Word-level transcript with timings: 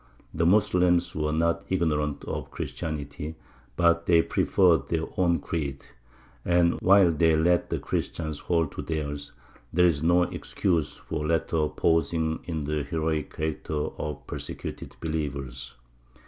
The 0.33 0.47
Moslems 0.47 1.13
were 1.15 1.31
not 1.31 1.63
ignorant 1.69 2.25
of 2.25 2.49
Christianity, 2.49 3.35
but 3.77 4.07
they 4.07 4.23
preferred 4.23 4.87
their 4.87 5.05
own 5.15 5.37
creed; 5.37 5.85
and 6.43 6.81
while 6.81 7.11
they 7.11 7.35
let 7.35 7.69
the 7.69 7.77
Christians 7.77 8.39
hold 8.39 8.71
to 8.71 8.81
theirs, 8.81 9.31
there 9.71 9.85
was 9.85 10.01
no 10.01 10.23
excuse 10.23 10.97
for 10.97 11.27
the 11.27 11.35
latter 11.35 11.67
posing 11.69 12.39
in 12.45 12.63
the 12.63 12.81
heroic 12.81 13.35
character 13.35 13.75
of 13.99 14.25
persecuted 14.25 14.95
believers. 15.01 15.75